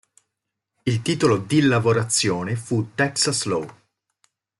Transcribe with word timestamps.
Il 0.81 1.03
titolo 1.03 1.37
di 1.37 1.61
lavorazione 1.61 2.55
fu 2.55 2.95
"Texas 2.95 3.43
Law". 3.43 3.67